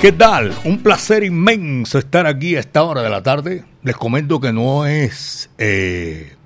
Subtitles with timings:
[0.00, 0.54] ¿Qué tal?
[0.64, 3.64] Un placer inmenso estar aquí a esta hora de la tarde.
[3.82, 5.50] Les comento que no es...
[5.58, 6.36] Eh,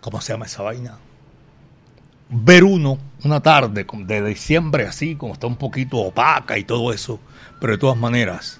[0.00, 0.96] ¿Cómo se llama esa vaina?
[2.30, 7.20] Ver uno una tarde de diciembre así, como está un poquito opaca y todo eso.
[7.60, 8.58] Pero de todas maneras,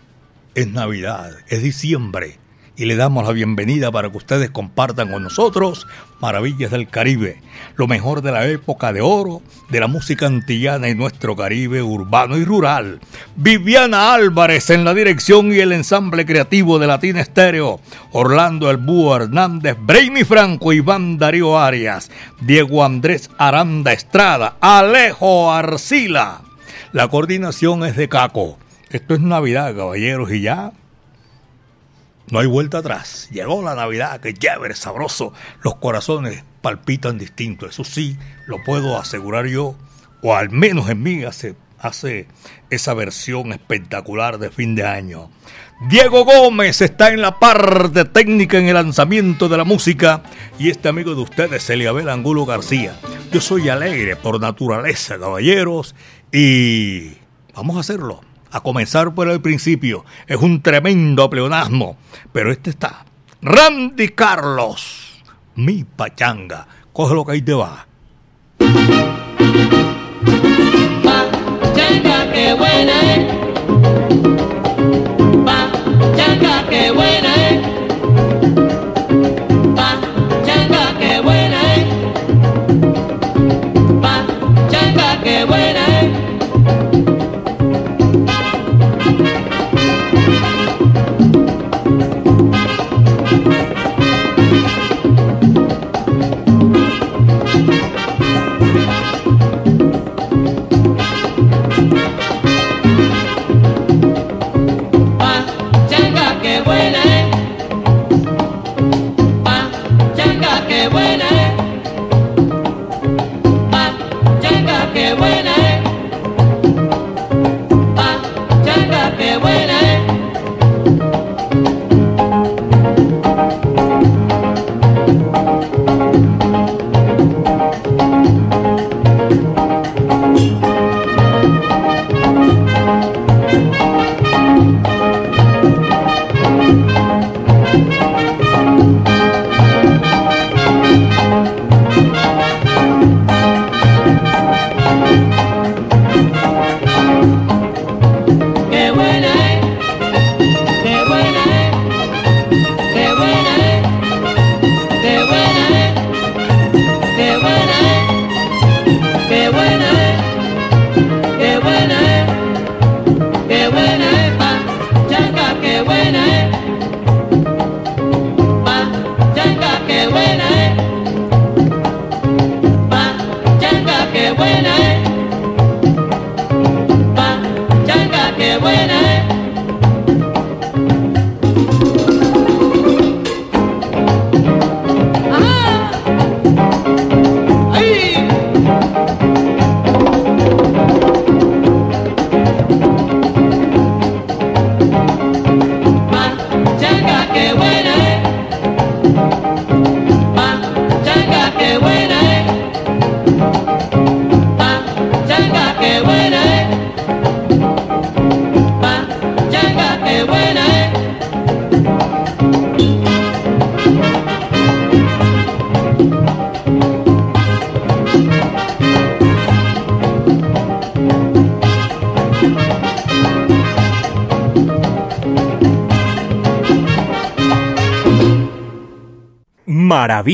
[0.55, 2.39] es Navidad, es diciembre
[2.77, 5.87] y le damos la bienvenida para que ustedes compartan con nosotros
[6.21, 7.41] Maravillas del Caribe,
[7.77, 12.37] lo mejor de la época de oro de la música antillana y nuestro Caribe urbano
[12.37, 13.01] y rural.
[13.37, 17.81] Viviana Álvarez en la dirección y el ensamble creativo de Latina Estéreo,
[18.13, 22.11] Orlando El Búho Hernández, Brainy Franco, Iván Darío Arias,
[22.41, 26.41] Diego Andrés Aranda Estrada, Alejo Arcila.
[26.93, 28.59] La coordinación es de Caco.
[28.91, 30.73] Esto es Navidad, caballeros, y ya
[32.31, 33.29] no hay vuelta atrás.
[33.31, 35.33] Llegó la Navidad, que chévere, sabroso.
[35.63, 37.67] Los corazones palpitan distinto.
[37.67, 39.75] Eso sí, lo puedo asegurar yo,
[40.23, 42.27] o al menos en mí hace, hace
[42.71, 45.31] esa versión espectacular de fin de año.
[45.89, 50.23] Diego Gómez está en la parte técnica en el lanzamiento de la música
[50.59, 52.99] y este amigo de ustedes, Eliabel Angulo García.
[53.33, 55.95] Yo soy alegre por naturaleza, caballeros,
[56.33, 57.19] y
[57.55, 58.23] vamos a hacerlo
[58.55, 60.05] a comenzar por el principio.
[60.29, 61.97] Es un tremendo pleonasmo,
[62.33, 63.05] pero este está.
[63.43, 65.21] Randy Carlos,
[65.57, 66.69] mi pachanga.
[66.93, 67.87] Coge lo que ahí te va.
[71.03, 73.44] Pachanga, qué buena es.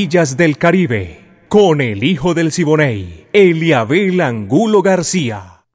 [0.01, 1.21] Maravillas del Caribe,
[1.51, 5.67] con el hijo del Siboney, Eliabel Angulo García.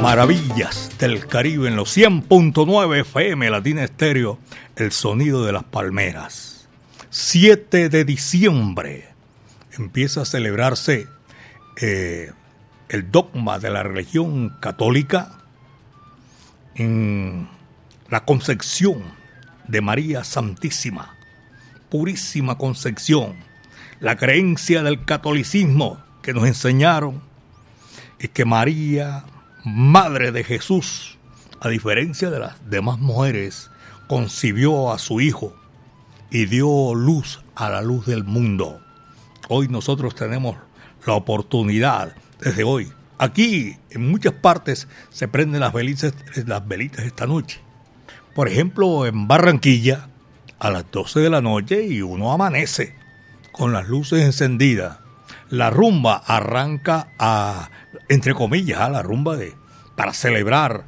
[0.00, 4.38] Maravillas del Caribe en los 100.9 FM Latina Estéreo,
[4.76, 6.70] el sonido de las palmeras.
[7.10, 9.08] 7 de diciembre
[9.76, 11.06] empieza a celebrarse
[11.82, 12.32] eh,
[12.88, 15.32] el dogma de la religión católica
[16.76, 17.57] en
[18.10, 19.02] la concepción
[19.66, 21.14] de María Santísima,
[21.90, 23.36] purísima concepción,
[24.00, 27.20] la creencia del catolicismo que nos enseñaron
[28.18, 29.24] es que María,
[29.64, 31.18] madre de Jesús,
[31.60, 33.70] a diferencia de las demás mujeres,
[34.06, 35.54] concibió a su hijo
[36.30, 38.80] y dio luz a la luz del mundo.
[39.48, 40.56] Hoy nosotros tenemos
[41.06, 46.14] la oportunidad, desde hoy, aquí en muchas partes se prenden las velitas,
[46.46, 47.67] las velitas esta noche.
[48.38, 50.10] Por ejemplo, en Barranquilla,
[50.60, 52.94] a las 12 de la noche y uno amanece
[53.50, 54.98] con las luces encendidas.
[55.50, 57.68] La rumba arranca a,
[58.08, 59.54] entre comillas, a la rumba de,
[59.96, 60.84] para celebrar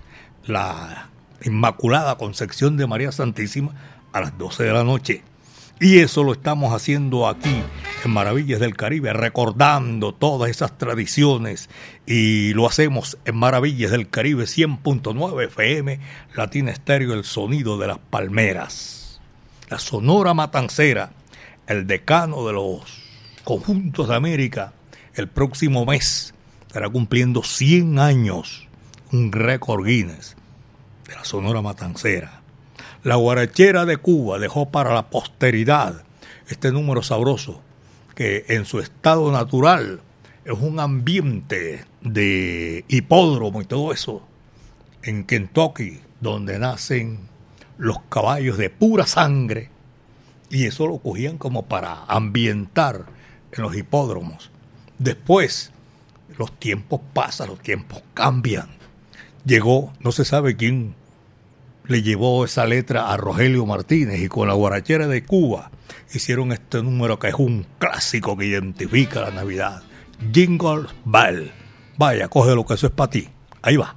[0.46, 1.08] la
[1.42, 3.72] Inmaculada Concepción de María Santísima
[4.12, 5.24] a las 12 de la noche.
[5.82, 7.62] Y eso lo estamos haciendo aquí
[8.04, 11.70] en Maravillas del Caribe, recordando todas esas tradiciones.
[12.04, 15.98] Y lo hacemos en Maravillas del Caribe 100.9 FM,
[16.34, 19.22] Latina Estéreo, el sonido de las palmeras.
[19.70, 21.12] La Sonora Matancera,
[21.66, 22.82] el decano de los
[23.44, 24.74] conjuntos de América,
[25.14, 26.34] el próximo mes
[26.66, 28.68] estará cumpliendo 100 años,
[29.12, 30.36] un récord Guinness
[31.08, 32.39] de la Sonora Matancera.
[33.02, 36.02] La guarachera de Cuba dejó para la posteridad
[36.48, 37.62] este número sabroso
[38.14, 40.02] que en su estado natural
[40.44, 44.22] es un ambiente de hipódromo y todo eso
[45.02, 47.20] en Kentucky donde nacen
[47.78, 49.70] los caballos de pura sangre
[50.50, 53.06] y eso lo cogían como para ambientar
[53.52, 54.50] en los hipódromos.
[54.98, 55.72] Después
[56.36, 58.68] los tiempos pasan, los tiempos cambian.
[59.46, 60.94] Llegó, no se sabe quién
[61.90, 65.72] le llevó esa letra a Rogelio Martínez y con la guarachera de Cuba
[66.14, 69.82] hicieron este número que es un clásico que identifica la Navidad.
[70.32, 71.50] Jingle Bell.
[71.98, 73.28] Vaya, coge lo que eso es para ti.
[73.60, 73.96] Ahí va.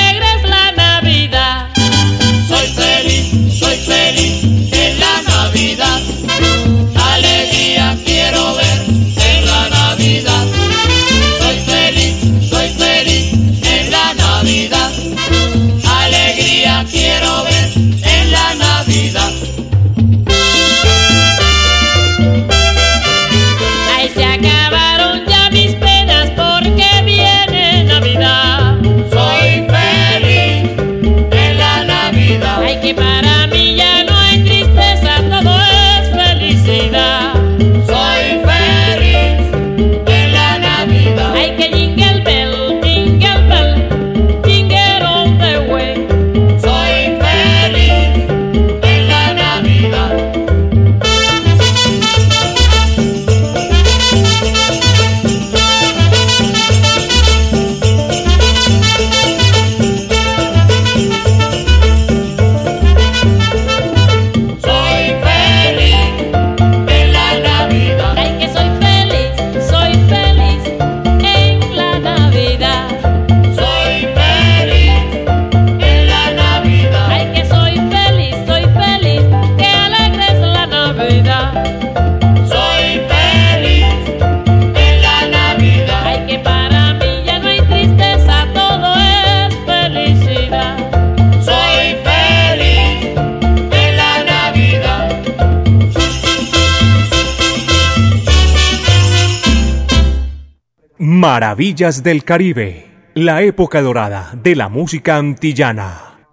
[101.21, 106.25] Maravillas del Caribe, la época dorada de la música antillana.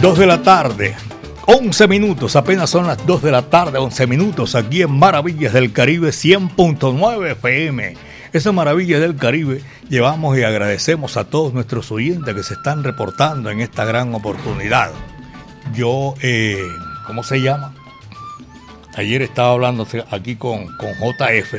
[0.00, 0.96] Dos de la tarde,
[1.44, 5.70] 11 minutos, apenas son las 2 de la tarde, 11 minutos, aquí en Maravillas del
[5.74, 7.94] Caribe 100.9 FM.
[8.32, 9.60] Esa Maravillas del Caribe
[9.90, 14.92] llevamos y agradecemos a todos nuestros oyentes que se están reportando en esta gran oportunidad.
[15.74, 16.56] yo, eh,
[17.06, 17.73] ¿cómo se llama?
[18.96, 21.54] Ayer estaba hablando aquí con, con JF.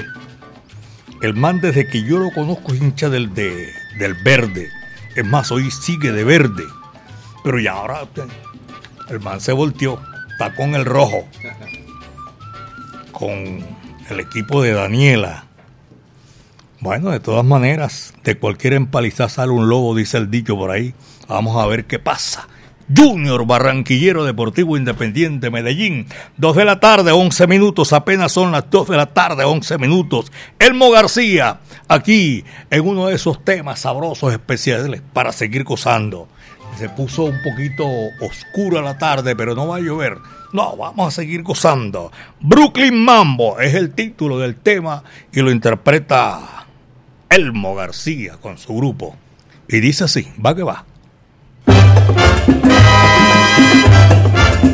[1.21, 4.69] El man desde que yo lo conozco es hincha del, de- del verde.
[5.15, 6.63] Es más, hoy sigue de verde.
[7.43, 8.01] Pero ya ahora
[9.09, 10.01] el man se volteó.
[10.31, 11.27] Está con el rojo.
[13.11, 13.65] Con
[14.09, 15.45] el equipo de Daniela.
[16.81, 20.93] Bueno, de todas maneras, de cualquier empalizada sale un lobo, dice el dicho por ahí.
[21.27, 22.47] Vamos a ver qué pasa.
[22.93, 26.07] Junior Barranquillero Deportivo Independiente Medellín.
[26.37, 27.93] 2 de la tarde, 11 minutos.
[27.93, 30.31] Apenas son las 2 de la tarde, 11 minutos.
[30.59, 36.27] Elmo García, aquí en uno de esos temas sabrosos especiales para seguir gozando.
[36.77, 37.85] Se puso un poquito
[38.21, 40.17] oscura la tarde, pero no va a llover.
[40.53, 42.11] No, vamos a seguir gozando.
[42.41, 46.67] Brooklyn Mambo es el título del tema y lo interpreta
[47.29, 49.15] Elmo García con su grupo.
[49.67, 50.85] Y dice así, va que va.
[51.67, 51.71] え
[54.61, 54.64] っ?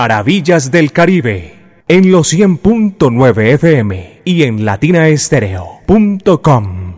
[0.00, 6.96] Maravillas del Caribe en los 100.9 FM y en latinaestereo.com.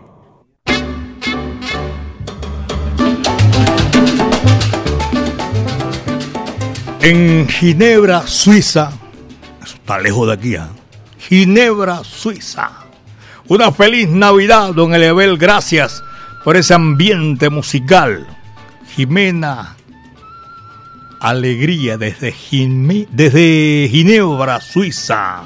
[7.00, 8.92] En Ginebra, Suiza,
[9.64, 10.68] está lejos de aquí, ¿ah?
[11.18, 12.70] Ginebra, Suiza.
[13.48, 16.04] Una feliz Navidad, don Elebel, gracias
[16.44, 18.28] por ese ambiente musical.
[18.94, 19.74] Jimena,
[21.22, 25.44] alegría desde, Gine- desde Ginebra, Suiza.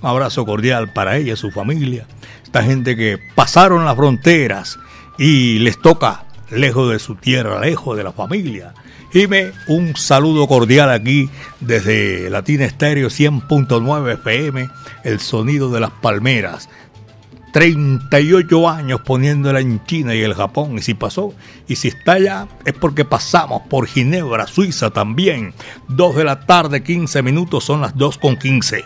[0.00, 2.06] Un abrazo cordial para ella y su familia.
[2.44, 4.78] Esta gente que pasaron las fronteras
[5.18, 8.72] y les toca lejos de su tierra, lejos de la familia.
[9.12, 11.28] Jime, un saludo cordial aquí
[11.60, 14.68] desde Latina Estéreo 100.9 FM,
[15.04, 16.68] el sonido de las palmeras.
[17.56, 20.76] 38 años poniéndola en China y el Japón.
[20.76, 21.32] Y si pasó,
[21.66, 25.54] y si está allá, es porque pasamos por Ginebra, Suiza también.
[25.88, 28.84] 2 de la tarde, 15 minutos, son las 2 con 15.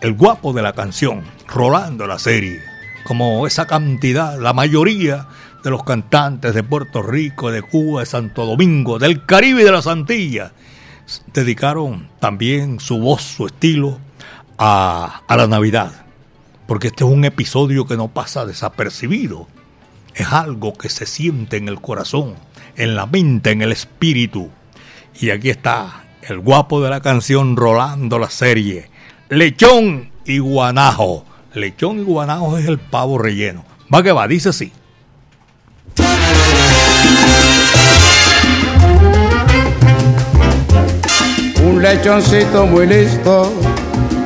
[0.00, 2.58] El guapo de la canción, Rolando la serie.
[3.04, 5.26] Como esa cantidad, la mayoría
[5.62, 9.72] de los cantantes de Puerto Rico, de Cuba, de Santo Domingo, del Caribe y de
[9.72, 10.52] las Antillas,
[11.34, 13.98] dedicaron también su voz, su estilo
[14.56, 16.07] a, a la Navidad
[16.68, 19.48] porque este es un episodio que no pasa desapercibido.
[20.14, 22.34] Es algo que se siente en el corazón,
[22.76, 24.50] en la mente, en el espíritu.
[25.18, 28.90] Y aquí está el guapo de la canción rolando la serie.
[29.30, 31.24] Lechón y guanajo.
[31.54, 33.64] Lechón y guanajo es el pavo relleno.
[33.92, 34.70] Va que va, dice así.
[41.64, 43.50] Un lechoncito muy listo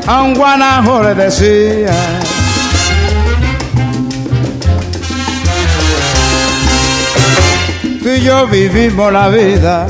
[0.07, 2.22] a un guanajo le decía.
[8.03, 9.87] Tú y yo vivimos la vida,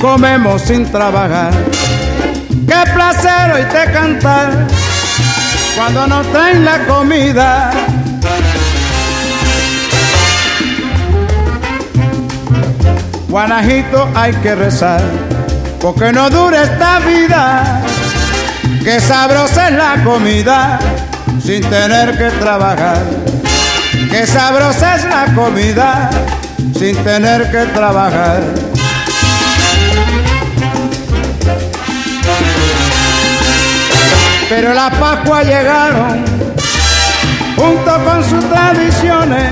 [0.00, 1.52] comemos sin trabajar.
[2.66, 4.66] Qué placer hoy te cantar
[5.76, 7.70] cuando nos traen la comida.
[13.28, 15.02] Guanajito hay que rezar,
[15.82, 17.82] porque no dure esta vida.
[18.82, 20.78] Qué sabrosa es la comida
[21.44, 23.02] sin tener que trabajar.
[24.10, 26.08] Qué sabrosa es la comida
[26.78, 28.40] sin tener que trabajar.
[34.48, 36.24] Pero las Pascua llegaron
[37.56, 39.50] junto con sus tradiciones,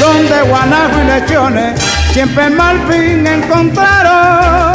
[0.00, 1.80] donde guanajo y lechones
[2.12, 4.72] siempre mal fin encontraron.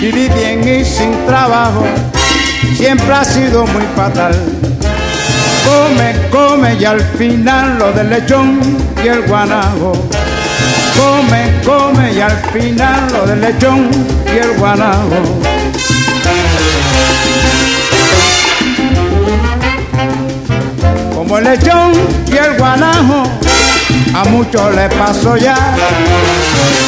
[0.00, 1.84] Vivir bien y sin trabajo
[2.76, 4.57] siempre ha sido muy fatal.
[5.68, 8.58] Come, come y al final lo del lechón
[9.04, 9.92] y el guanajo.
[10.96, 13.90] Come, come y al final lo del lechón
[14.34, 15.20] y el guanajo.
[21.14, 21.92] Como el lechón
[22.32, 23.24] y el guanajo,
[24.14, 25.56] a muchos le pasó ya.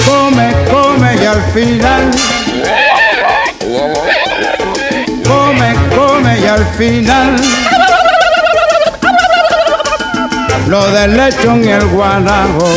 [0.07, 2.11] Come, come y al final.
[5.29, 7.37] Come, come y al final.
[10.71, 12.69] Lo del lechón y el guanajo.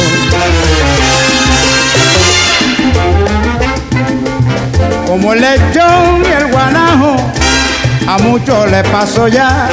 [5.06, 7.15] Como el lechón y el guanajo,
[8.08, 9.70] a muchos le pasó ya.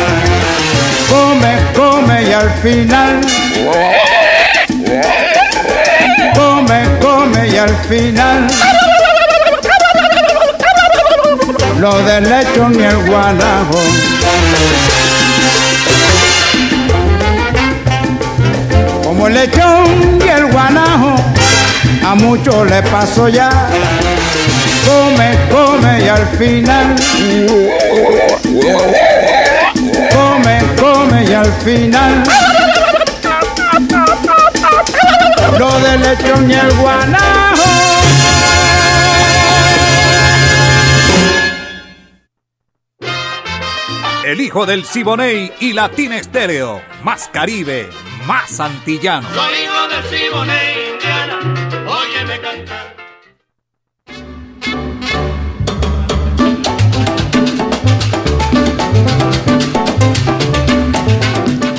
[1.09, 3.21] Come, come y al final.
[6.35, 8.47] Come, come y al final.
[11.79, 13.81] Lo del lechón y el guanajo.
[19.33, 21.15] Lechón y el guanajo,
[22.05, 23.49] a muchos le pasó ya.
[24.85, 26.97] Come, come y al final.
[30.13, 32.23] Come, come y al final.
[35.59, 37.71] Lo del lechón y el guanajo.
[44.25, 46.81] El hijo del Siboney y Latina Estéreo.
[47.03, 47.89] Más Caribe,
[48.31, 49.29] más antillano.
[49.29, 51.39] Soy hijo del Siboney, Indiana,
[51.89, 52.95] óyeme cantar.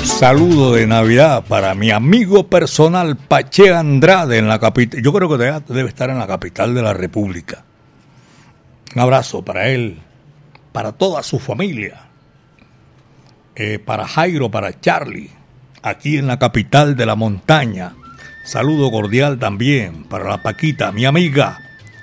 [0.03, 5.01] Saludo de Navidad para mi amigo personal Pache Andrade en la capital.
[5.01, 7.63] Yo creo que debe, debe estar en la capital de la República.
[8.93, 10.01] Un abrazo para él,
[10.73, 12.09] para toda su familia,
[13.55, 15.31] eh, para Jairo, para Charlie,
[15.83, 17.93] aquí en la capital de la montaña.
[18.43, 21.59] Saludo cordial también para la Paquita, mi amiga,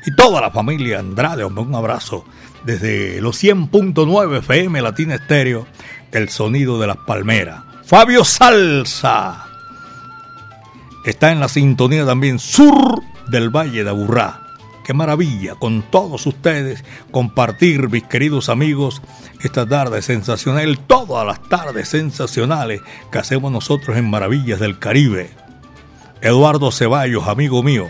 [0.07, 1.45] y toda la familia Andrade.
[1.45, 2.25] Un abrazo
[2.65, 5.67] desde los 100.9 FM Latina Estéreo,
[6.13, 7.63] el sonido de las palmeras.
[7.85, 9.47] Fabio Salsa
[11.05, 14.48] está en la sintonía también sur del Valle de Aburrá.
[14.89, 19.03] Qué maravilla con todos ustedes compartir, mis queridos amigos,
[19.43, 22.81] esta tarde sensacional, todas las tardes sensacionales
[23.13, 25.29] que hacemos nosotros en Maravillas del Caribe.
[26.23, 27.85] Eduardo Ceballos, amigo mío,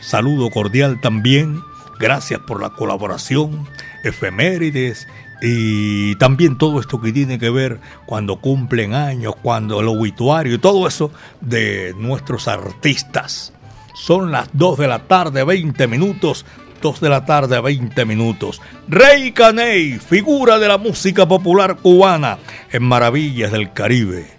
[0.00, 1.60] saludo cordial también.
[2.00, 3.68] Gracias por la colaboración,
[4.02, 5.06] efemérides
[5.42, 10.58] y también todo esto que tiene que ver cuando cumplen años, cuando el obituario y
[10.58, 11.10] todo eso
[11.42, 13.52] de nuestros artistas.
[13.98, 16.46] Son las 2 de la tarde, 20 minutos.
[16.80, 18.62] 2 de la tarde, 20 minutos.
[18.86, 22.38] Rey Caney, figura de la música popular cubana
[22.70, 24.30] en Maravillas del Caribe.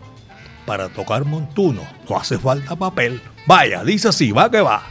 [0.65, 3.21] Para tocar montuno no hace falta papel.
[3.45, 4.81] Vaya, dice así, va que va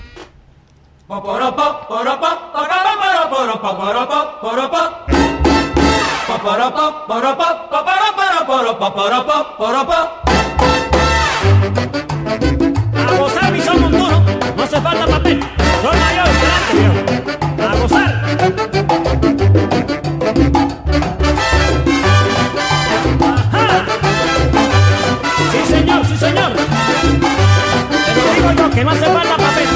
[14.78, 15.40] hace falta papel.
[15.82, 16.98] Soy mayor, grande, viejo.
[17.68, 18.10] A gozar.
[25.52, 26.06] sí señor.
[26.06, 26.52] sí señor
[28.14, 29.68] te lo digo yo que no hace falta papel.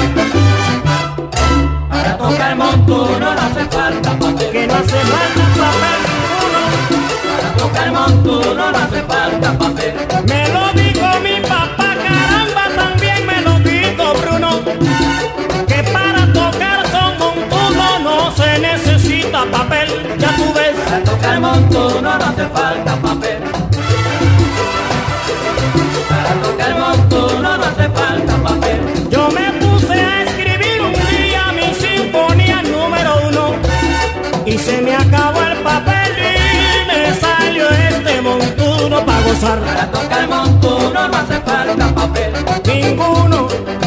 [1.89, 4.51] Para tocar montuno no hace falta papel.
[4.51, 5.99] Que no hace falta papel.
[7.35, 9.22] Para tocar montuno no hace falta.
[19.51, 20.75] Papel, ya tú ves.
[20.85, 23.39] Para tocar montuno no hace falta papel.
[26.09, 28.79] Para tocar montuno no hace falta papel.
[29.09, 33.55] Yo me puse a escribir un día mi sinfonía número uno
[34.45, 39.59] y se me acabó el papel y me salió este montuno para gozar.
[39.59, 42.33] Para tocar montuno no hace falta papel.
[42.65, 43.82] Ninguno.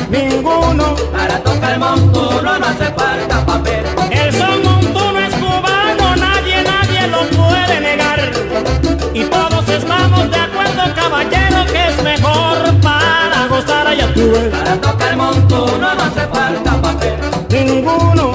[14.36, 17.16] Para tocar montuno no hace falta papel.
[17.48, 18.32] Ninguno,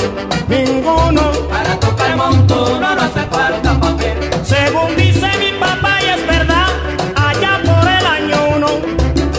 [0.47, 1.31] ninguno.
[1.47, 4.17] Para tocar montuno no hace falta papel.
[4.43, 6.69] Según dice mi papá y es verdad,
[7.15, 8.67] allá por el año uno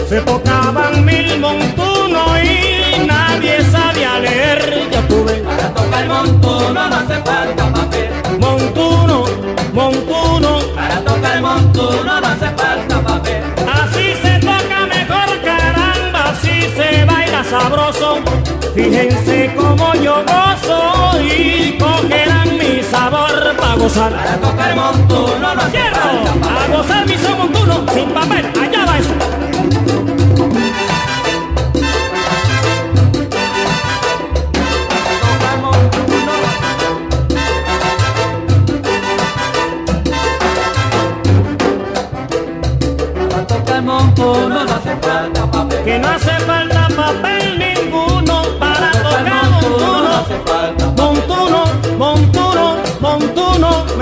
[0.07, 5.33] se tocaban mil montunos y nadie sabía leer, ya tuve.
[5.41, 8.09] Para tocar montuno no hace falta papel.
[8.39, 9.25] Montuno,
[9.73, 12.21] montuno, Para tocar montuno
[17.53, 18.15] sabroso.
[18.73, 24.11] Fíjense cómo yo gozo y cogerán mi sabor para gozar.
[24.11, 26.77] Para tocar montuno no hace Quiero falta a papel.
[26.77, 29.32] gozar mi son montuno sin papel, allá va eso.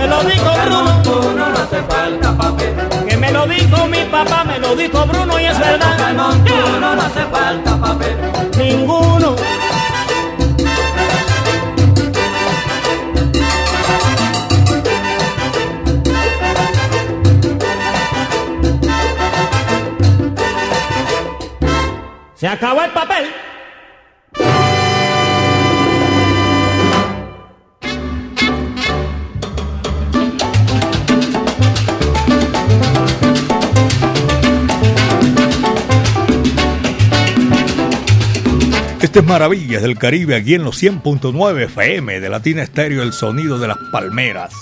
[0.02, 0.84] Me lo dijo Bruno.
[0.84, 2.76] montuno no hace falta papel.
[3.08, 6.14] Que me lo dijo mi papá, me lo dijo Bruno y es Para tocar verdad.
[6.14, 8.18] montuno no hace falta papel.
[8.58, 9.36] Ninguno.
[22.36, 23.31] Se acabó el papel.
[39.20, 43.78] Maravillas del Caribe, aquí en los 100.9 FM de Latina Estéreo, el sonido de las
[43.92, 44.54] palmeras.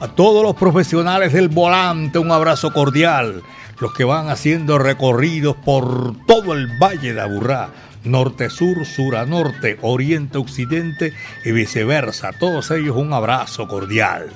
[0.00, 3.42] A todos los profesionales del volante, un abrazo cordial.
[3.80, 7.70] Los que van haciendo recorridos por todo el Valle de Aburrá,
[8.04, 12.28] norte-sur, sur a norte, oriente-occidente y viceversa.
[12.28, 14.28] A todos ellos un abrazo cordial.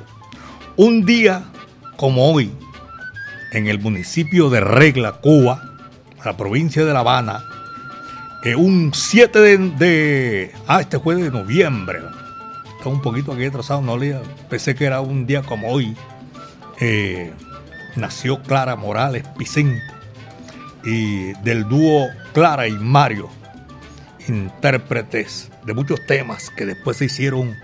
[0.76, 1.44] Un día
[1.96, 2.50] como hoy,
[3.52, 5.76] en el municipio de Regla, Cuba,
[6.24, 7.44] la provincia de La Habana,
[8.44, 12.00] eh, un 7 de, de- Ah, este fue de noviembre.
[12.78, 14.22] Está un poquito aquí atrasado, no leía.
[14.48, 15.96] Pensé que era un día como hoy.
[16.80, 17.32] eh,
[17.96, 19.82] nació Clara Morales Picente.
[20.84, 23.28] Y del dúo Clara y Mario,
[24.28, 27.54] intérpretes de muchos temas que después se hicieron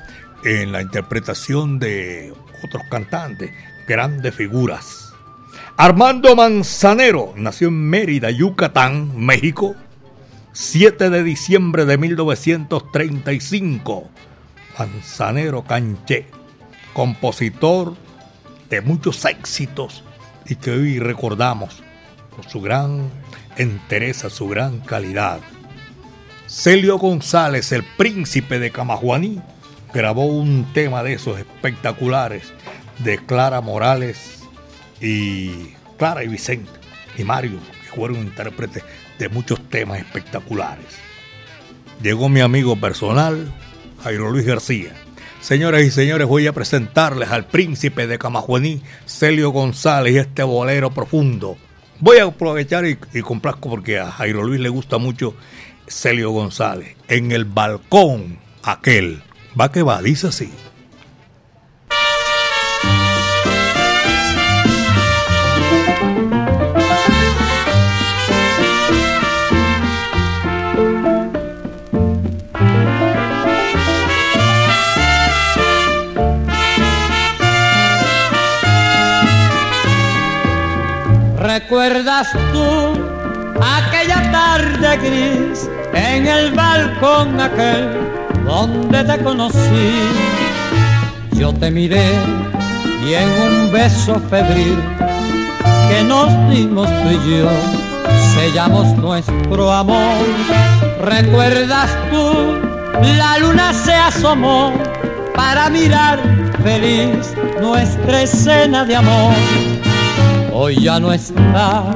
[0.45, 3.51] en la interpretación de otros cantantes,
[3.89, 5.13] grandes figuras.
[5.79, 9.75] Armando Manzanero nació en Mérida, Yucatán, México,
[10.59, 14.09] 7 de diciembre de 1935.
[14.79, 16.29] Manzanero Canché,
[16.95, 17.95] compositor
[18.71, 20.03] de muchos éxitos
[20.47, 21.83] y que hoy recordamos
[22.35, 23.11] por su gran
[23.59, 25.41] entereza, su gran calidad.
[26.47, 29.43] Celio González, el príncipe de Camajuaní,
[29.93, 32.51] grabó un tema de esos espectaculares
[33.01, 34.43] de Clara Morales
[35.03, 36.71] y Clara y Vicente
[37.19, 38.85] y Mario, que fueron intérpretes
[39.19, 40.87] de muchos temas espectaculares.
[42.03, 43.53] Llegó mi amigo personal,
[44.03, 44.93] Jairo Luis García.
[45.41, 50.91] Señoras y señores, voy a presentarles al príncipe de Camajuaní, Celio González, y este bolero
[50.91, 51.57] profundo.
[52.01, 55.35] Voy a aprovechar y, y complazco porque a Jairo Luis le gusta mucho
[55.87, 56.97] Celio González.
[57.09, 59.23] En el balcón aquel.
[59.59, 60.51] Va que va, dice así.
[81.69, 82.95] ¿Recuerdas tú
[83.61, 87.91] aquella tarde gris en el balcón aquel
[88.45, 89.91] donde te conocí?
[91.33, 92.13] Yo te miré
[93.05, 94.79] y en un beso febril
[95.89, 97.51] que nos dimos tú y yo
[98.37, 100.25] sellamos nuestro amor.
[101.03, 102.61] ¿Recuerdas tú?
[103.19, 104.73] La luna se asomó
[105.35, 106.21] para mirar
[106.63, 109.35] feliz nuestra escena de amor.
[110.59, 111.95] Hoy ya no está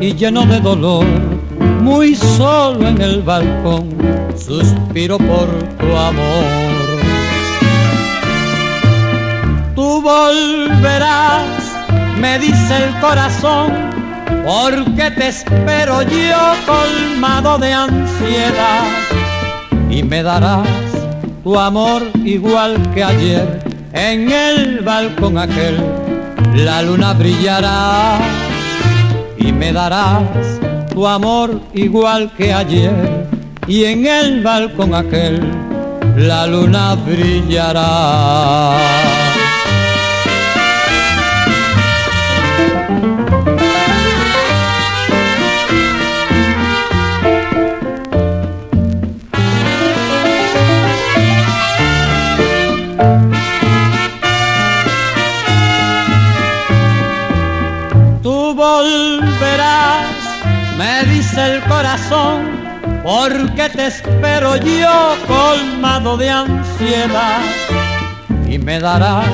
[0.00, 1.06] y lleno de dolor,
[1.80, 3.96] muy solo en el balcón,
[4.36, 5.46] suspiro por
[5.78, 6.44] tu amor.
[9.76, 11.46] Tú volverás,
[12.20, 13.72] me dice el corazón,
[14.44, 18.86] porque te espero yo colmado de ansiedad
[19.88, 20.66] y me darás
[21.44, 23.60] tu amor igual que ayer
[23.92, 26.07] en el balcón aquel
[26.64, 28.18] la luna brillará
[29.38, 30.24] y me darás
[30.92, 33.26] tu amor igual que ayer
[33.66, 35.40] y en el balcón aquel
[36.16, 38.76] la luna brillará.
[61.38, 62.42] El corazón,
[63.02, 67.40] porque te espero yo colmado de ansiedad.
[68.48, 69.26] Y me darás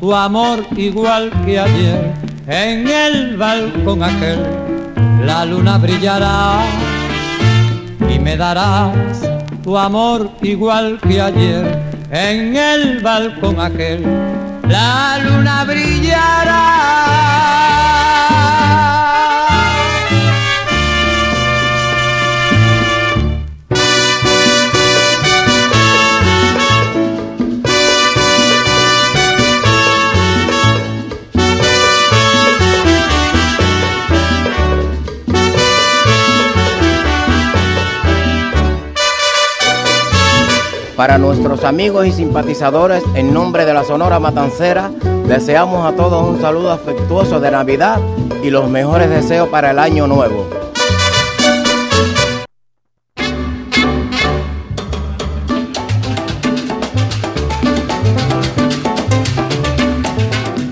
[0.00, 2.12] tu amor igual que ayer
[2.46, 4.38] en el balcón aquel
[5.24, 6.60] la luna brillará.
[8.08, 9.20] Y me darás
[9.62, 11.78] tu amor igual que ayer
[12.10, 14.02] en el balcón aquel
[14.68, 16.66] la luna brillará
[40.96, 44.90] Para nuestros amigos y simpatizadores, en nombre de la Sonora Matancera,
[45.28, 48.00] deseamos a todos un saludo afectuoso de Navidad
[48.42, 50.48] y los mejores deseos para el año nuevo.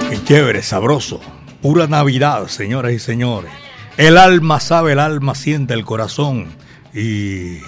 [0.08, 1.20] Qué chévere, sabroso.
[1.60, 3.52] Pura Navidad, señoras y señores.
[3.98, 6.46] El alma sabe, el alma siente el corazón
[6.94, 7.58] y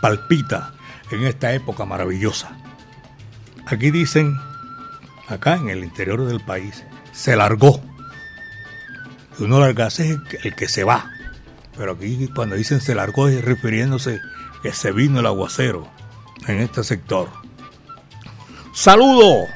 [0.00, 0.73] palpita
[1.14, 2.56] en esta época maravillosa.
[3.66, 4.36] Aquí dicen,
[5.28, 7.80] acá en el interior del país, se largó.
[9.38, 11.10] Uno largarse es el que se va.
[11.76, 14.20] Pero aquí cuando dicen se largó es refiriéndose
[14.62, 15.88] que se vino el aguacero
[16.46, 17.28] en este sector.
[18.72, 19.46] Saludo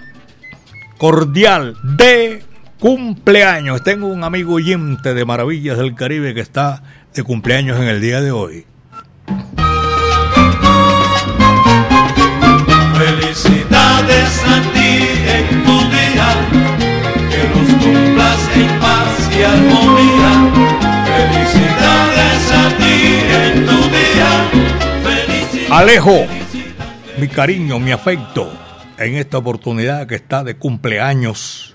[0.97, 2.43] cordial de
[2.79, 3.83] cumpleaños.
[3.83, 6.83] Tengo un amigo oyente de Maravillas del Caribe que está
[7.15, 8.67] de cumpleaños en el día de hoy.
[14.91, 16.29] En tu día,
[17.29, 20.33] que los cumplas en paz y armonía.
[21.05, 22.97] Felicidades a ti
[23.45, 24.31] en tu día.
[25.71, 26.27] Alejo,
[27.19, 28.51] mi cariño, mi afecto,
[28.97, 31.75] en esta oportunidad que está de cumpleaños,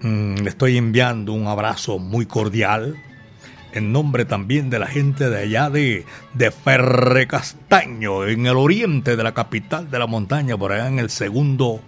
[0.00, 2.96] mm, le estoy enviando un abrazo muy cordial
[3.72, 9.16] en nombre también de la gente de allá de, de Ferre Castaño, en el oriente
[9.16, 11.82] de la capital de la montaña, por allá en el segundo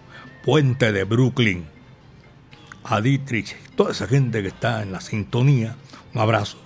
[0.48, 1.66] puente de Brooklyn.
[2.82, 5.76] A Dietrich, toda esa gente que está en la sintonía,
[6.14, 6.56] un abrazo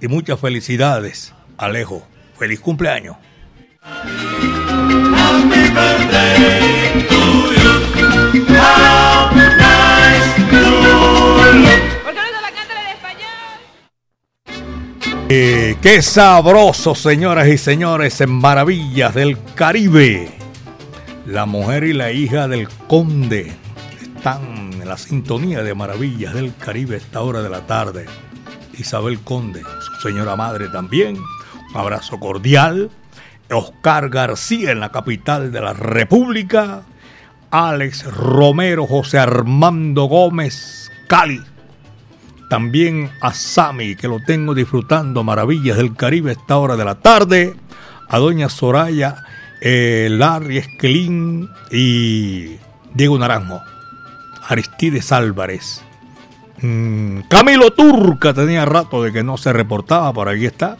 [0.00, 2.04] y muchas felicidades, Alejo.
[2.36, 3.14] Feliz cumpleaños.
[3.80, 7.14] Happy birthday to
[7.54, 8.44] you.
[8.56, 11.38] How nice to look.
[15.28, 20.37] Eh, qué sabroso, señoras y señores, en Maravillas del Caribe.
[21.28, 23.52] La mujer y la hija del conde
[24.00, 28.06] están en la sintonía de Maravillas del Caribe a esta hora de la tarde.
[28.78, 31.18] Isabel Conde, su señora madre también.
[31.18, 32.90] Un abrazo cordial.
[33.50, 36.84] Oscar García en la capital de la República.
[37.50, 41.42] Alex Romero, José Armando Gómez, Cali.
[42.48, 46.94] También a Sami, que lo tengo disfrutando maravillas del Caribe a esta hora de la
[47.00, 47.54] tarde.
[48.08, 49.24] A doña Soraya,
[49.60, 52.56] eh, Larry Esquelín y
[52.94, 53.60] Diego Naranjo.
[54.48, 55.82] Aristides Álvarez.
[56.62, 60.78] Mm, Camilo Turca tenía rato de que no se reportaba, por ahí está.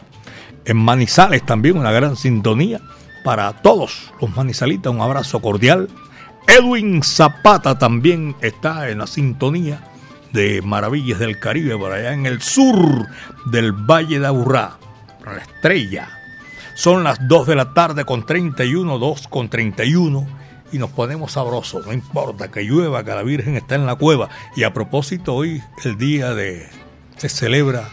[0.65, 2.81] En Manizales también una gran sintonía.
[3.23, 5.89] Para todos los manizalitas un abrazo cordial.
[6.47, 9.81] Edwin Zapata también está en la sintonía
[10.31, 13.07] de Maravillas del Caribe, por allá en el sur
[13.45, 14.77] del Valle de Aburrá,
[15.25, 16.18] la estrella.
[16.79, 20.25] Son las 2 de la tarde con 31, 2 con 31,
[20.71, 21.85] y nos ponemos sabrosos.
[21.85, 24.29] No importa que llueva, que la Virgen está en la cueva.
[24.55, 26.69] Y a propósito, hoy el día de...
[27.17, 27.89] se celebra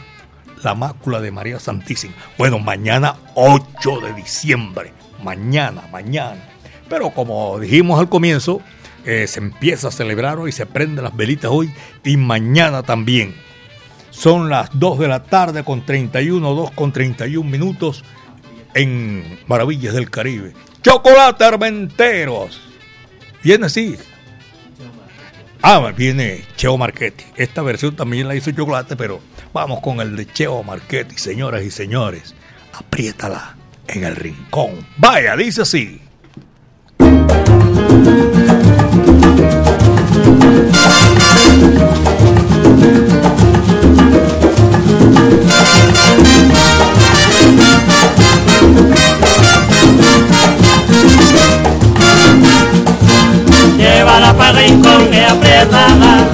[0.63, 2.15] la mácula de María Santísima.
[2.39, 4.93] Bueno, mañana 8 de diciembre.
[5.21, 6.45] Mañana, mañana.
[6.89, 8.61] Pero como dijimos al comienzo,
[9.05, 11.73] eh, se empieza a celebrar hoy, se prenden las velitas hoy
[12.05, 13.35] y mañana también.
[14.11, 18.05] Son las 2 de la tarde con 31, 2 con 31 minutos
[18.77, 20.53] en Maravillas del Caribe.
[20.83, 22.61] Chocolate Armenteros.
[23.43, 23.97] Viene así.
[25.63, 27.25] Ah, viene Cheo Marchetti.
[27.37, 29.21] Esta versión también la hizo Chocolate, pero
[29.53, 32.35] vamos con el de Cheo Marchetti, señoras y señores.
[32.75, 33.57] Apriétala
[33.89, 34.87] en el rincón.
[34.99, 36.03] Vaya, dice así.
[54.17, 56.25] Llévala para rincón y apriétala.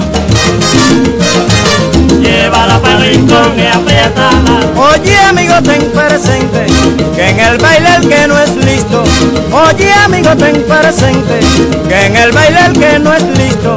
[2.21, 4.59] Llévala para rincón y apriétala.
[4.77, 6.65] Oye amigo ten presente
[7.13, 9.03] que en el baile el que no es listo.
[9.51, 11.41] Oye amigo ten presente
[11.89, 13.75] que en el baile el que no es listo.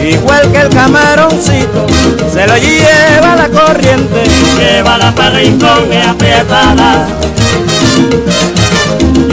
[0.00, 1.84] Igual que el camaroncito
[2.32, 4.22] se lo lleva la corriente.
[4.56, 7.08] Llévala para rincón y apriétala.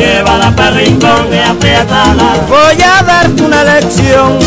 [0.06, 2.36] Llévala para rincón y apriétala.
[2.48, 4.38] Voy a darte una lección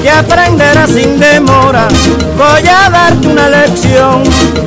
[0.00, 1.88] que aprenderás sin demora.
[2.36, 4.22] Voy a darte una lección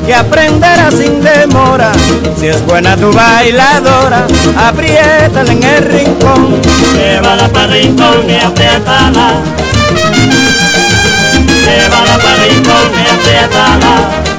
[0.05, 1.93] que aprenderás sin demora.
[2.37, 6.61] Si es buena tu bailadora, apriétala en el rincón.
[6.95, 9.27] Llévala para rincón y apriétala.
[11.65, 14.30] Llévala para rincón y apriétala.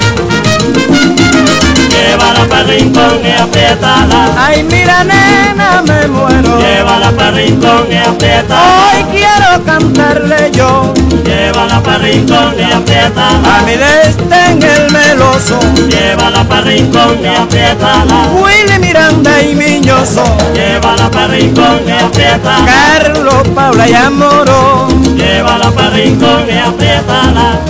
[2.03, 4.35] Llévala para rincón y apriétala.
[4.37, 6.59] Ay, mira nena, me muero.
[6.59, 8.61] Llévala para rincón y apriétala.
[8.63, 10.93] Hoy quiero cantarle yo.
[11.25, 13.59] Llévala para rincón y apriétala.
[13.59, 15.61] A mi en el meloso.
[15.89, 18.29] Llévala para rincón y apriétala.
[18.35, 20.25] Willy Miranda y Miñoso.
[20.55, 22.67] Llévala para rincón y apriétala.
[22.67, 24.89] Carlos, Paula y Amoró.
[25.17, 26.59] Llévala para rincón y.
[26.59, 27.61] Apriétala,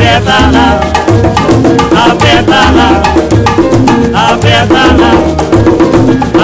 [0.00, 0.80] aperta lá,
[2.08, 2.88] aperta lá,
[4.30, 5.12] aperta lá,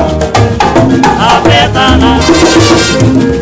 [1.35, 3.36] aperta lá.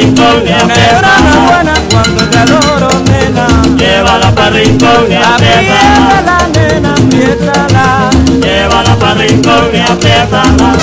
[0.00, 1.12] Rincón apriétala.
[1.46, 3.46] buena cuando te adoro, nena.
[3.76, 6.48] Llévala para rincón y apriétala.
[6.54, 8.10] Nena, apriétala.
[8.40, 10.76] Llévala para rincón y apriétala.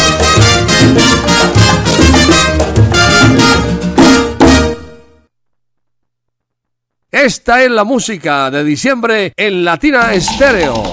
[7.12, 10.84] Esta es la música de diciembre en Latina Estéreo.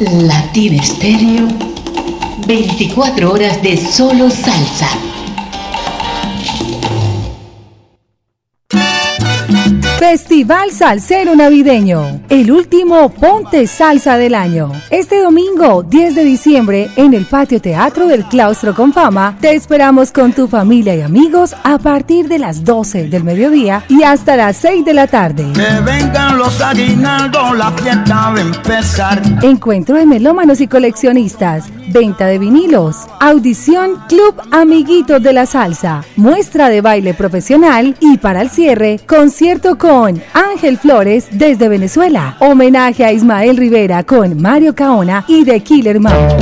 [0.00, 1.48] Latina Estéreo,
[2.46, 5.09] 24 horas de solo salsa.
[10.00, 14.72] Festival Salsero Navideño, el último Ponte Salsa del año.
[14.88, 20.10] Este domingo, 10 de diciembre, en el Patio Teatro del Claustro con Fama, te esperamos
[20.10, 24.56] con tu familia y amigos a partir de las 12 del mediodía y hasta las
[24.56, 25.52] 6 de la tarde.
[25.52, 29.22] Que vengan los aguinaldos, la fiesta va a empezar.
[29.42, 36.70] Encuentro de melómanos y coleccionistas, venta de vinilos, audición Club Amiguitos de la Salsa, muestra
[36.70, 43.12] de baile profesional y para el cierre, concierto con Ángel Flores desde Venezuela, homenaje a
[43.12, 46.36] Ismael Rivera con Mario Caona y The Killer Mambo.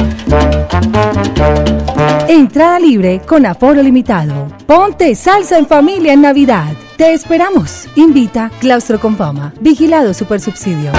[2.28, 4.48] Entrada libre con aforo limitado.
[4.66, 6.74] Ponte salsa en familia en Navidad.
[6.98, 7.88] Te esperamos.
[7.96, 9.54] Invita Claustro con Fama.
[9.62, 10.92] Vigilado Supersubsidio.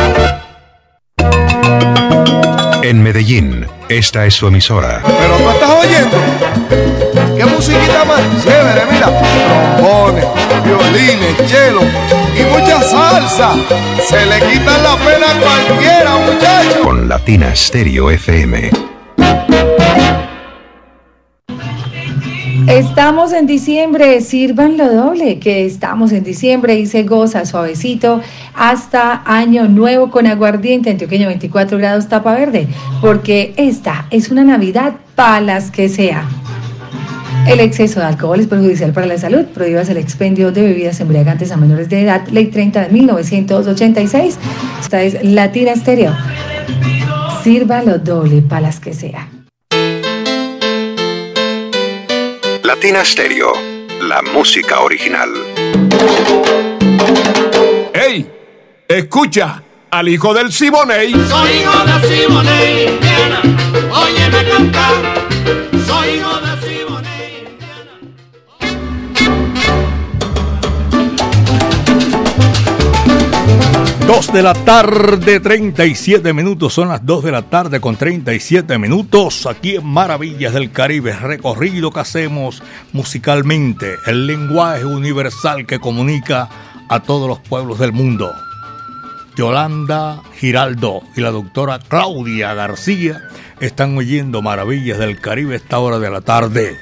[2.82, 5.02] En Medellín, esta es su emisora.
[5.04, 6.18] Pero tú estás oyendo.
[7.36, 8.86] ¿Qué musiquita más chévere?
[8.92, 9.08] Mira,
[9.78, 10.26] trombones,
[10.64, 11.82] violines, cello
[12.36, 13.54] y mucha salsa.
[14.08, 16.78] Se le quitan la pena a cualquiera, muchachos.
[16.84, 18.89] Con Latina Stereo FM.
[22.70, 28.22] Estamos en diciembre, sirvan lo doble, que estamos en diciembre y se goza suavecito
[28.54, 32.68] hasta año nuevo con aguardiente antioqueño 24 grados tapa verde,
[33.02, 36.30] porque esta es una Navidad para las que sea.
[37.48, 39.46] El exceso de alcohol es perjudicial para la salud.
[39.46, 42.28] Prohíbas el expendio de bebidas embriagantes a menores de edad.
[42.28, 44.38] Ley 30 de 1986.
[44.80, 46.16] Esta es Latina Estéreo.
[47.44, 49.28] Sírvalo doble para las que sea.
[52.70, 53.52] Latina Stereo,
[54.00, 55.30] la música original.
[57.92, 58.32] ¡Ey!
[58.88, 61.12] Escucha al hijo del Siboney.
[61.28, 63.42] Soy hijo de Simone, Indiana,
[63.92, 65.19] óyeme cantar.
[74.10, 76.74] 2 de la tarde, 37 minutos.
[76.74, 79.46] Son las 2 de la tarde con 37 minutos.
[79.46, 86.50] Aquí en Maravillas del Caribe, recorrido que hacemos musicalmente, el lenguaje universal que comunica
[86.90, 88.34] a todos los pueblos del mundo.
[89.38, 93.22] Yolanda Giraldo y la doctora Claudia García
[93.60, 96.76] están oyendo Maravillas del Caribe a esta hora de la tarde.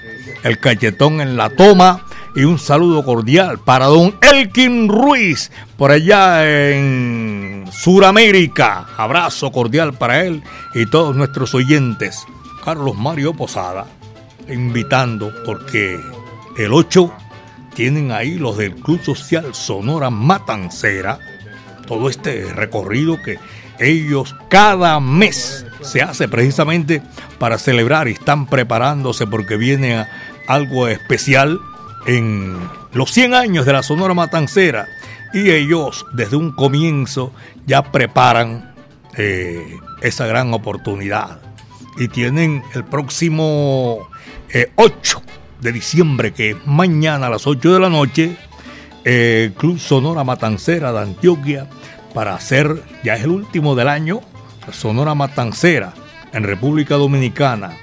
[0.43, 2.05] El cachetón en la toma
[2.37, 8.85] y un saludo cordial para don Elkin Ruiz por allá en Suramérica.
[8.95, 10.43] Abrazo cordial para él
[10.75, 12.25] y todos nuestros oyentes.
[12.63, 13.87] Carlos Mario Posada
[14.47, 15.99] invitando porque
[16.59, 17.11] el 8
[17.73, 21.17] tienen ahí los del Club Social Sonora Matancera
[21.87, 23.39] todo este recorrido que
[23.79, 27.01] ellos cada mes se hace precisamente
[27.39, 30.05] para celebrar y están preparándose porque viene
[30.47, 31.59] algo especial
[32.07, 32.57] en
[32.93, 34.87] los 100 años de la Sonora Matancera
[35.33, 37.33] y ellos desde un comienzo
[37.65, 38.73] ya preparan
[39.17, 41.41] eh, esa gran oportunidad
[41.97, 44.07] y tienen el próximo
[44.49, 45.21] eh, 8
[45.61, 48.37] de diciembre que es mañana a las 8 de la noche
[49.03, 51.67] eh, Club Sonora Matancera de Antioquia
[52.13, 54.21] para hacer, ya es el último del año,
[54.71, 55.93] Sonora Matancera
[56.33, 57.77] en República Dominicana.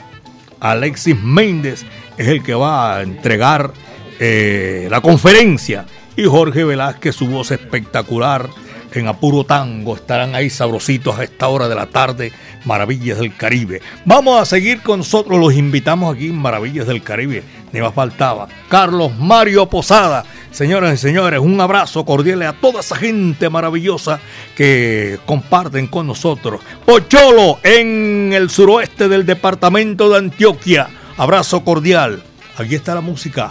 [0.61, 1.85] Alexis Méndez
[2.17, 3.73] es el que va a entregar
[4.19, 5.87] eh, la conferencia
[6.17, 8.49] y Jorge Velázquez, su voz espectacular
[8.93, 12.33] en Apuro Tango, estarán ahí sabrositos a esta hora de la tarde,
[12.65, 13.83] Maravillas del Caribe.
[14.05, 17.43] Vamos a seguir con nosotros, los invitamos aquí en Maravillas del Caribe,
[17.73, 18.47] ni más faltaba.
[18.69, 24.21] Carlos Mario Posada, señoras y señores, un abrazo cordial a toda esa gente maravillosa
[24.57, 26.61] que comparten con nosotros.
[26.87, 32.23] Pocholo en el suroeste del departamento de Antioquia, abrazo cordial.
[32.57, 33.51] Aquí está la música.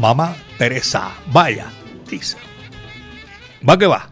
[0.00, 1.70] Mamá Teresa, vaya,
[2.08, 2.38] dice.
[3.60, 4.08] Va que va.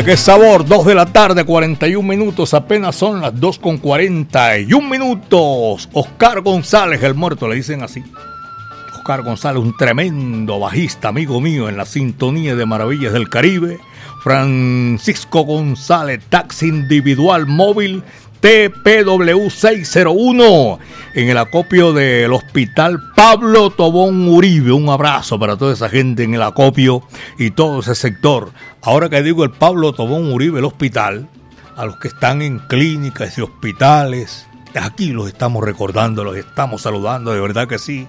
[0.00, 0.64] Vaya, qué sabor.
[0.64, 2.54] 2 de la tarde, 41 minutos.
[2.54, 5.90] Apenas son las 2 con 41 minutos.
[5.92, 8.02] Oscar González, el muerto, le dicen así.
[8.94, 13.78] Oscar González, un tremendo bajista, amigo mío, en la sintonía de Maravillas del Caribe.
[14.22, 18.02] Francisco González, taxi individual móvil
[18.40, 20.78] TPW601
[21.14, 24.72] en el acopio del Hospital Pablo Tobón Uribe.
[24.72, 27.02] Un abrazo para toda esa gente en el acopio
[27.38, 28.50] y todo ese sector.
[28.82, 31.28] Ahora que digo el Pablo Tobón Uribe, el hospital,
[31.76, 37.32] a los que están en clínicas y hospitales, aquí los estamos recordando, los estamos saludando,
[37.32, 38.06] de verdad que sí,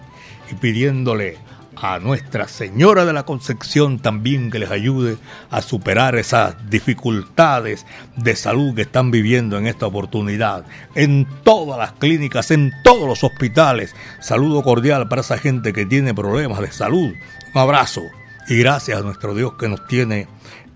[0.52, 1.38] y pidiéndole
[1.76, 5.18] a Nuestra Señora de la Concepción también que les ayude
[5.50, 10.66] a superar esas dificultades de salud que están viviendo en esta oportunidad.
[10.96, 13.96] En todas las clínicas, en todos los hospitales.
[14.20, 17.14] Saludo cordial para esa gente que tiene problemas de salud.
[17.54, 18.02] Un abrazo
[18.48, 20.28] y gracias a nuestro Dios que nos tiene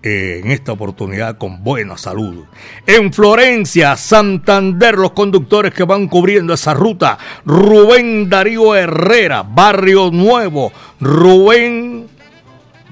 [0.02, 2.44] eh, en esta oportunidad con buena salud.
[2.86, 10.72] En Florencia, Santander, los conductores que van cubriendo esa ruta, Rubén Darío Herrera, Barrio Nuevo,
[11.00, 12.08] Rubén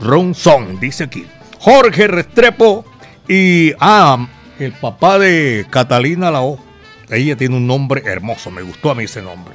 [0.01, 1.27] Ronzón, dice aquí,
[1.61, 2.85] Jorge Restrepo
[3.29, 4.27] y ah,
[4.59, 6.59] el papá de Catalina Lao.
[7.11, 9.55] Ella tiene un nombre hermoso, me gustó a mí ese nombre.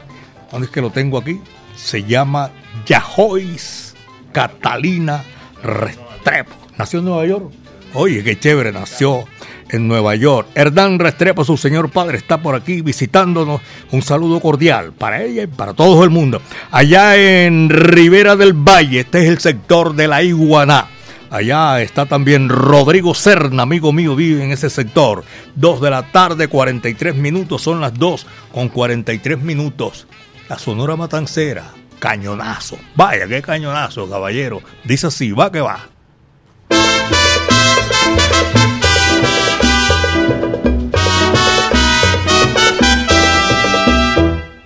[0.51, 1.41] ¿Dónde es que lo tengo aquí?
[1.75, 2.51] Se llama
[2.85, 3.95] Yahois
[4.31, 5.23] Catalina
[5.61, 6.68] Restrepo.
[6.79, 7.51] Nació en Nueva York.
[7.93, 9.25] Oye, qué chévere, nació
[9.69, 10.47] en Nueva York.
[10.55, 13.59] Hernán Restrepo, su señor padre, está por aquí visitándonos.
[13.91, 16.41] Un saludo cordial para ella y para todo el mundo.
[16.71, 20.87] Allá en Ribera del Valle, este es el sector de la Iguaná.
[21.29, 25.25] Allá está también Rodrigo Serna, amigo mío, vive en ese sector.
[25.55, 30.07] Dos de la tarde, 43 minutos, son las dos con 43 minutos.
[30.47, 32.77] La Sonora Matancera, cañonazo.
[32.95, 34.61] Vaya, qué cañonazo, caballero.
[34.85, 35.89] Dice así, va que va.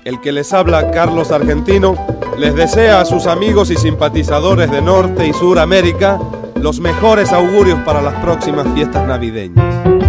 [0.06, 1.96] El que les habla, Carlos Argentino,
[2.38, 6.20] les desea a sus amigos y simpatizadores de Norte y Sur América
[6.64, 10.03] los mejores augurios para las próximas fiestas navideñas.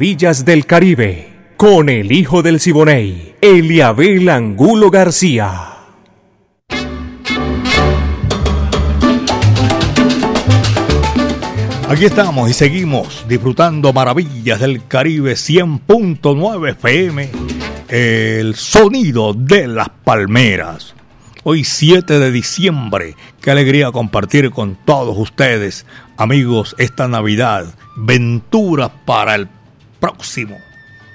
[0.00, 1.28] Maravillas del Caribe,
[1.58, 5.74] con el hijo del Siboney, Eliabel Angulo García.
[11.86, 17.30] Aquí estamos y seguimos disfrutando maravillas del Caribe 100.9 FM,
[17.88, 20.94] el sonido de las palmeras.
[21.42, 25.84] Hoy 7 de diciembre, qué alegría compartir con todos ustedes,
[26.16, 29.59] amigos, esta Navidad, venturas para el
[30.00, 30.58] próximo,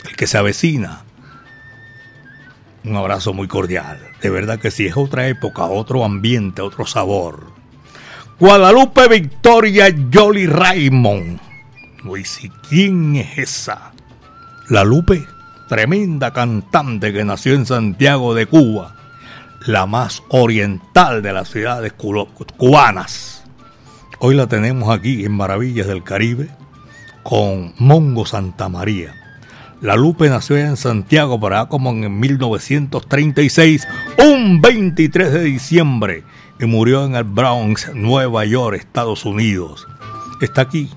[0.08, 1.02] el que se avecina.
[2.84, 7.48] Un abrazo muy cordial, de verdad que sí, es otra época, otro ambiente, otro sabor.
[8.40, 11.40] Guadalupe Victoria Jolly Raymond.
[12.04, 13.92] Luis, ¿y quién es esa?
[14.70, 15.26] La Lupe,
[15.68, 18.96] tremenda cantante que nació en Santiago de Cuba,
[19.66, 23.44] la más oriental de las ciudades cubanas.
[24.20, 26.50] Hoy la tenemos aquí en Maravillas del Caribe
[27.26, 29.16] con Mongo Santa María.
[29.82, 33.88] La Lupe nació en Santiago, para como en 1936,
[34.24, 36.24] un 23 de diciembre
[36.60, 39.88] y murió en el Bronx, Nueva York, Estados Unidos.
[40.40, 40.92] Está aquí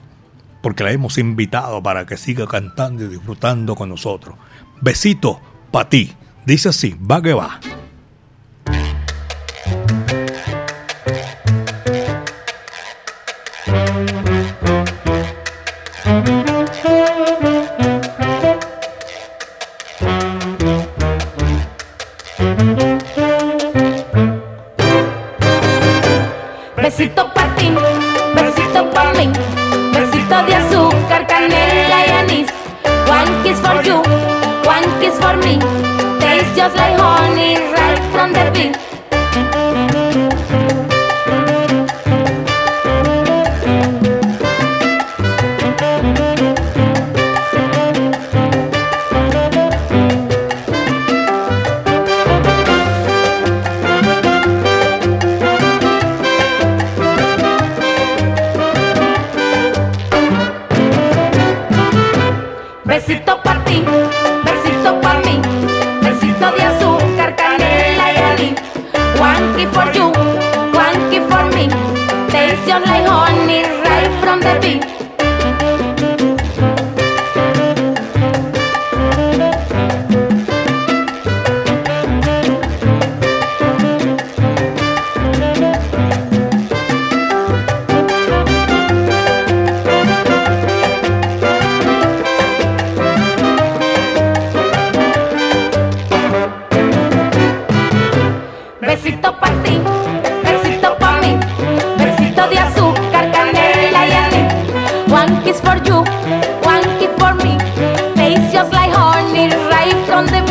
[0.62, 4.36] porque la hemos invitado para que siga cantando y disfrutando con nosotros.
[4.82, 6.12] Besito para ti.
[6.44, 7.58] Dice así, va que va.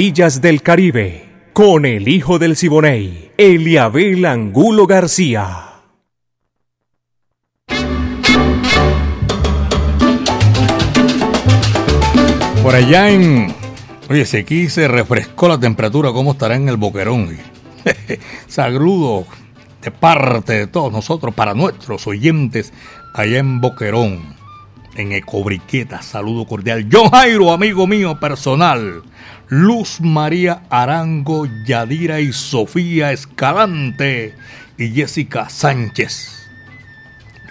[0.00, 5.74] Maravillas del Caribe, con el hijo del Siboney, Eliabel Angulo García.
[12.62, 13.54] Por allá en.
[14.08, 17.36] Oye, si aquí se refrescó la temperatura, ¿cómo estará en el boquerón?
[18.48, 19.26] Sagrudo
[19.82, 22.72] de parte de todos nosotros, para nuestros oyentes,
[23.12, 24.34] allá en Boquerón,
[24.96, 26.02] en Ecobriqueta.
[26.02, 26.88] Saludo cordial.
[26.90, 29.02] John Jairo, amigo mío personal.
[29.48, 34.34] Luz María Arango, Yadira y Sofía Escalante
[34.78, 36.48] y Jessica Sánchez.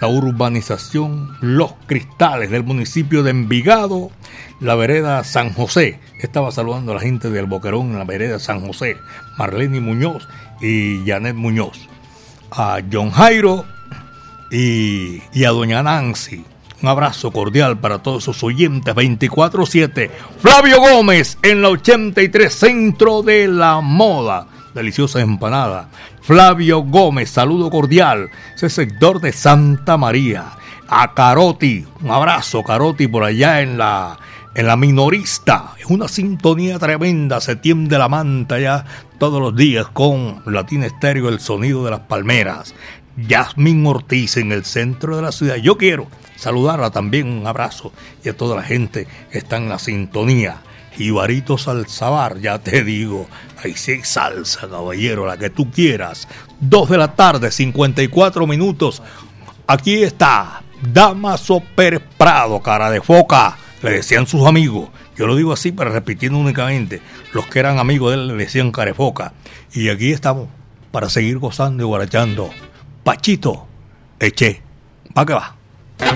[0.00, 4.10] La urbanización Los Cristales del municipio de Envigado,
[4.58, 6.00] la vereda San José.
[6.20, 8.96] Estaba saludando a la gente del Boquerón en la vereda San José,
[9.36, 10.26] Marlene Muñoz
[10.62, 11.86] y Janet Muñoz.
[12.50, 13.66] A John Jairo
[14.50, 16.46] y, y a Doña Nancy.
[16.82, 20.10] Un abrazo cordial para todos sus oyentes 24-7.
[20.38, 24.46] Flavio Gómez en la 83 Centro de la Moda.
[24.74, 25.90] Deliciosa empanada.
[26.22, 28.30] Flavio Gómez, saludo cordial.
[28.54, 30.52] Ese sector de Santa María.
[30.88, 34.18] A Caroti, un abrazo Caroti por allá en la,
[34.54, 35.74] en la minorista.
[35.78, 37.42] Es una sintonía tremenda.
[37.42, 38.86] Se tiende la manta ya
[39.18, 42.74] todos los días con Latina Estéreo, el sonido de las palmeras.
[43.18, 45.56] Yasmín Ortiz en el centro de la ciudad.
[45.56, 46.06] Yo quiero
[46.40, 47.92] saludarla también, un abrazo
[48.24, 50.62] y a toda la gente que está en la sintonía.
[50.98, 53.28] Ibarito Salzabar, ya te digo,
[53.62, 56.26] ahí sí salsa, caballero, la que tú quieras.
[56.58, 59.02] Dos de la tarde, 54 minutos.
[59.66, 64.90] Aquí está Damaso Pérez Prado, cara de foca, le decían sus amigos.
[65.16, 68.72] Yo lo digo así, pero repitiendo únicamente, los que eran amigos de él le decían
[68.72, 69.32] cara de foca.
[69.72, 70.48] Y aquí estamos
[70.90, 72.50] para seguir gozando y guarachando.
[73.04, 73.66] Pachito,
[74.18, 74.62] eche,
[75.16, 75.59] va
[76.00, 76.06] que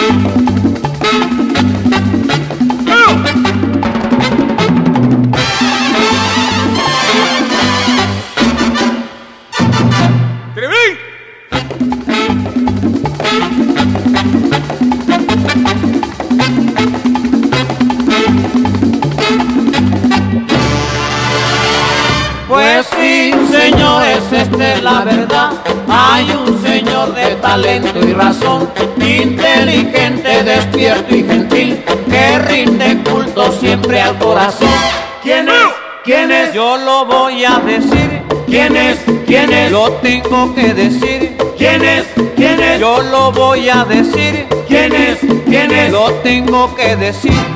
[0.00, 0.43] va.
[22.74, 25.52] Pues sí, señores, esta es la verdad.
[25.88, 34.00] Hay un señor de talento y razón, inteligente, despierto y gentil, que rinde culto siempre
[34.00, 34.66] al corazón.
[35.22, 35.54] ¿Quién es?
[36.04, 36.32] ¿Quién?
[36.52, 38.22] Yo lo voy a decir.
[38.46, 38.98] ¿Quién es?
[39.24, 39.70] ¿Quién es?
[39.70, 41.36] Lo tengo que decir.
[41.56, 42.06] ¿Quién es?
[42.80, 44.48] Yo lo voy a decir.
[44.66, 45.92] ¿Quién es?
[45.92, 47.53] Lo tengo que decir.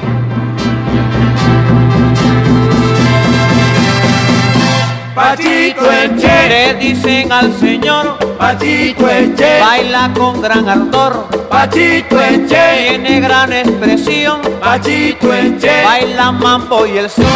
[5.18, 11.26] Pachito Eche Le dicen al señor Pachito Eche Baila con gran ardor.
[11.48, 14.40] Pachito Eche Tiene gran expresión.
[14.60, 17.26] Pachito Eche Baila mambo y el son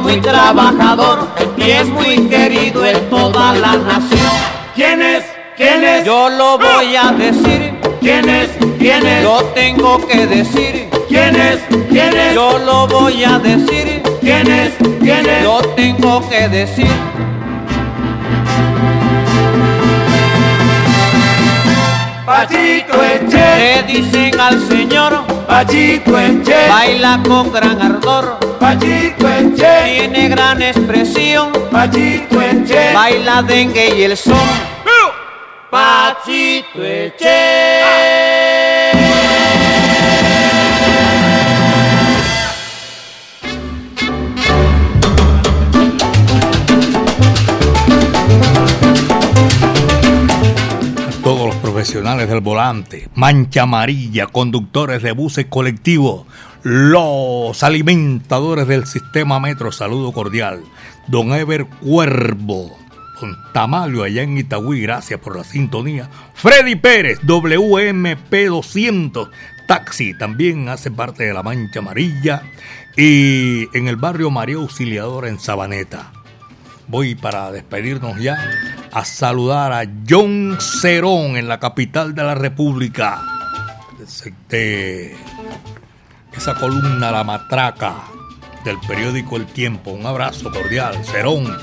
[0.00, 4.32] muy trabajador y es muy querido en toda la nación.
[4.74, 5.24] ¿Quién es?
[5.56, 6.04] ¿Quién es?
[6.04, 7.78] Yo lo voy a decir.
[8.00, 8.50] ¿Quién es?
[8.78, 9.22] ¿Quién es?
[9.24, 10.88] Lo tengo que decir.
[11.08, 11.60] ¿Quién es?
[11.90, 12.34] ¿Quién es?
[12.34, 14.02] Yo lo voy a decir.
[14.20, 14.72] ¿Quién es?
[15.00, 15.44] ¿Quién es?
[15.44, 16.90] Lo tengo que decir.
[22.24, 30.28] Pachito Eche Le dicen al señor Pachito Eche Baila con gran ardor Pachito Eche Tiene
[30.28, 31.50] gran expresión.
[31.70, 34.38] Pachito Eche Baila dengue y el son.
[35.70, 38.50] Pachito Eche
[51.22, 56.26] todos los profesionales del volante, mancha amarilla, conductores de buses colectivos,
[56.62, 60.62] los alimentadores del sistema metro, saludo cordial.
[61.08, 62.76] Don Ever Cuervo,
[63.20, 66.10] Don Tamalio allá en Itagüí, gracias por la sintonía.
[66.34, 69.30] Freddy Pérez, WMP 200,
[69.66, 72.42] taxi, también hace parte de la Mancha Amarilla.
[72.96, 76.12] Y en el barrio María Auxiliadora en Sabaneta.
[76.88, 78.36] Voy para despedirnos ya
[78.92, 83.22] a saludar a John Cerón en la capital de la República.
[84.48, 85.14] De
[86.36, 87.96] esa columna La Matraca
[88.64, 89.90] del periódico El Tiempo.
[89.90, 91.56] Un abrazo cordial, Cerón.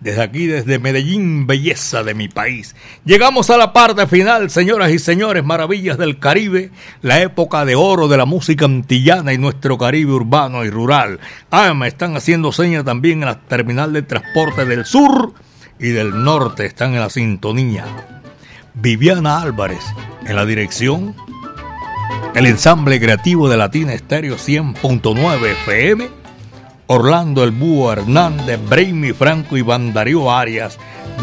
[0.00, 2.76] Desde aquí, desde Medellín, belleza de mi país.
[3.06, 8.06] Llegamos a la parte final, señoras y señores, maravillas del Caribe, la época de oro
[8.06, 11.20] de la música antillana y nuestro Caribe urbano y rural.
[11.50, 15.32] Ah, me están haciendo señas también en la terminal de transporte del sur
[15.78, 17.86] y del norte, están en la sintonía.
[18.74, 19.84] Viviana Álvarez
[20.26, 21.14] en la dirección,
[22.34, 26.24] el ensamble creativo de Latina Estéreo 100.9 FM
[26.86, 30.78] Orlando El Búho Hernández, Braimi Franco, y Darío Arias,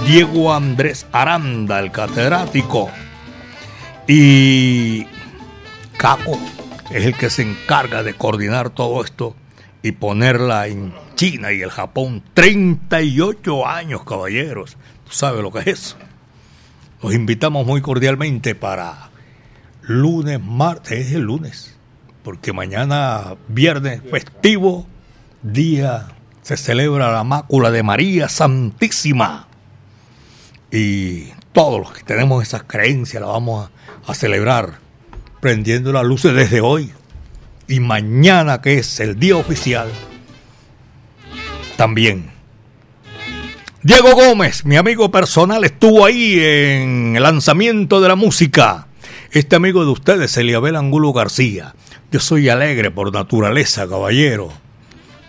[0.07, 2.89] Diego Andrés Aranda, el catedrático,
[4.07, 5.05] y
[5.97, 6.39] Capo
[6.89, 9.35] es el que se encarga de coordinar todo esto
[9.83, 12.23] y ponerla en China y el Japón.
[12.33, 14.77] 38 años, caballeros.
[15.05, 15.97] ¿Tú sabes lo que es eso?
[17.03, 19.10] Los invitamos muy cordialmente para
[19.81, 21.75] lunes, martes, es el lunes,
[22.23, 24.85] porque mañana viernes festivo
[25.41, 26.09] día
[26.41, 29.47] se celebra la mácula de María Santísima.
[30.71, 33.69] Y todos los que tenemos esas creencias la vamos
[34.07, 34.79] a, a celebrar
[35.39, 36.91] prendiendo las luces desde hoy.
[37.67, 39.89] Y mañana, que es el día oficial,
[41.75, 42.29] también.
[43.83, 48.87] Diego Gómez, mi amigo personal, estuvo ahí en el lanzamiento de la música.
[49.31, 51.73] Este amigo de ustedes, Eliabel Angulo García.
[52.11, 54.51] Yo soy alegre por naturaleza, caballero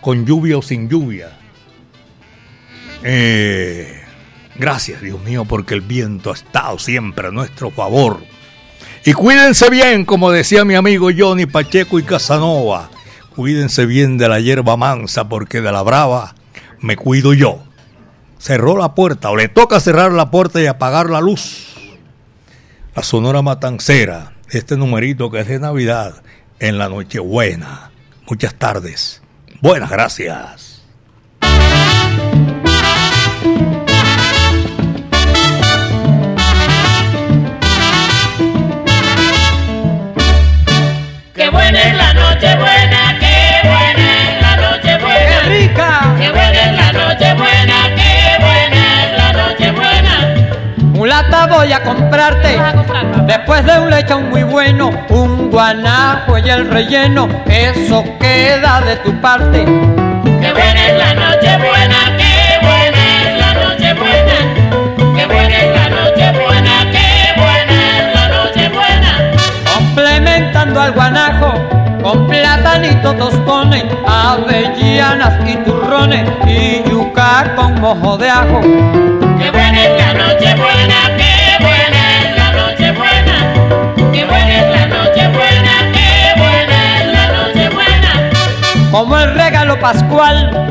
[0.03, 1.31] con lluvia o sin lluvia.
[3.01, 4.03] Eh,
[4.55, 8.19] gracias, Dios mío, porque el viento ha estado siempre a nuestro favor.
[9.05, 12.89] Y cuídense bien, como decía mi amigo Johnny Pacheco y Casanova.
[13.33, 16.35] Cuídense bien de la hierba mansa, porque de la brava
[16.81, 17.63] me cuido yo.
[18.37, 21.72] Cerró la puerta, o le toca cerrar la puerta y apagar la luz.
[22.95, 26.21] La Sonora Matancera, este numerito que es de Navidad,
[26.59, 27.89] en la Nochebuena.
[28.29, 29.23] Muchas tardes.
[29.61, 30.83] Buenas gracias.
[41.33, 42.55] Qué buena es la noche
[51.49, 52.59] voy a comprarte,
[53.27, 59.21] después de un lechón muy bueno, un guanajo y el relleno, eso queda de tu
[59.21, 59.63] parte.
[59.63, 64.33] Qué buena es la noche buena, qué buena es la noche buena.
[65.15, 69.31] Qué buena es la noche buena, qué buena es la noche buena.
[69.73, 71.53] Complementando al guanajo,
[72.03, 78.59] con platanito tostones, avellanas y turrones, y yuca con mojo de ajo.
[78.61, 84.11] Qué buena es la noche buena, qué buena es la noche buena.
[84.11, 88.29] Qué buena es la noche buena, qué buena es la noche buena.
[88.91, 90.67] Como el regalo pascual,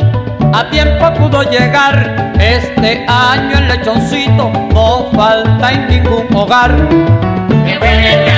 [0.53, 2.35] a tiempo pudo llegar.
[2.39, 6.73] Este año el lechoncito no falta en ningún hogar.
[7.65, 8.32] Qué buena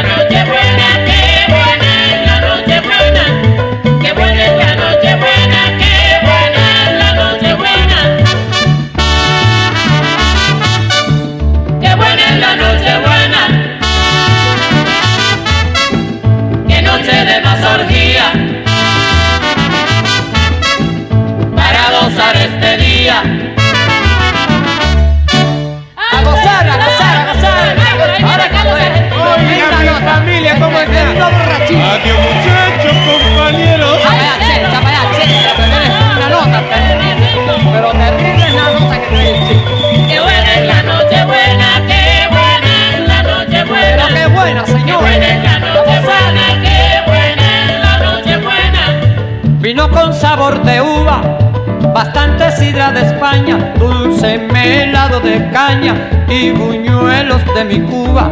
[57.65, 58.31] de mi Cuba.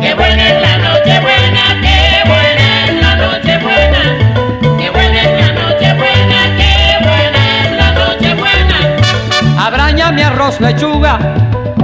[0.00, 4.78] Qué buena es la noche buena, qué buena es la noche buena.
[4.78, 9.66] Qué buena es la noche buena, qué buena es la noche buena.
[9.66, 11.18] Abraña mi arroz lechuga,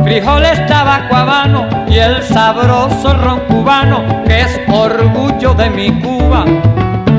[0.04, 6.44] frijoles tabaco habano y el sabroso ron cubano que es orgullo de mi Cuba.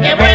[0.01, 0.34] Qué buena